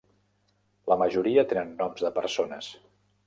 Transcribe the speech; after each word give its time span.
La 0.91 0.97
majoria 1.01 1.45
tenen 1.53 1.75
noms 1.83 2.05
de 2.07 2.13
persones. 2.17 2.73